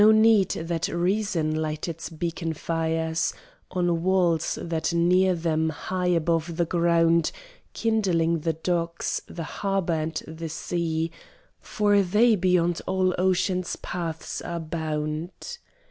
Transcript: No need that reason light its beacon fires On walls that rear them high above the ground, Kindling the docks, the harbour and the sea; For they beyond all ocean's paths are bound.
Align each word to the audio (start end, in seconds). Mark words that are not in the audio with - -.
No 0.01 0.09
need 0.11 0.49
that 0.53 0.87
reason 0.87 1.53
light 1.55 1.87
its 1.87 2.09
beacon 2.09 2.53
fires 2.55 3.35
On 3.69 4.01
walls 4.01 4.57
that 4.59 4.91
rear 4.91 5.35
them 5.35 5.69
high 5.69 6.07
above 6.07 6.57
the 6.57 6.65
ground, 6.65 7.31
Kindling 7.73 8.39
the 8.39 8.53
docks, 8.53 9.21
the 9.27 9.43
harbour 9.43 9.93
and 9.93 10.15
the 10.27 10.49
sea; 10.49 11.11
For 11.59 12.01
they 12.01 12.35
beyond 12.35 12.81
all 12.87 13.13
ocean's 13.19 13.75
paths 13.75 14.41
are 14.41 14.59
bound. 14.59 15.59